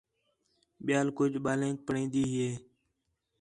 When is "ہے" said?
2.37-2.51